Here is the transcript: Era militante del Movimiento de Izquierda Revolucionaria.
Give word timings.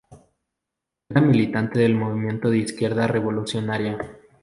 Era 1.09 1.21
militante 1.21 1.77
del 1.77 1.93
Movimiento 1.93 2.49
de 2.49 2.57
Izquierda 2.57 3.05
Revolucionaria. 3.05 3.99